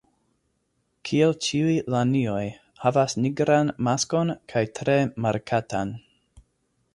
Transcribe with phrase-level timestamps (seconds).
[1.09, 2.45] Kiel ĉiuj lanioj,
[2.85, 5.95] havas nigran maskon kaj tre markatan.